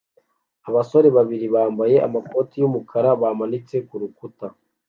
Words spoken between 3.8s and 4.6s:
kurukuta